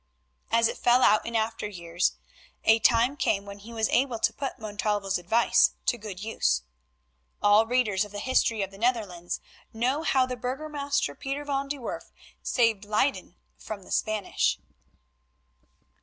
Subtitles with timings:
[0.51, 2.13] As it fell out in after years,
[2.63, 6.63] a time came when he was able to put Montalvo's advice to good use.
[7.39, 9.39] All readers of the history of the Netherlands
[9.73, 12.11] know how the Burgomaster Pieter van de Werff
[12.41, 14.57] saved Leyden from the Spanish.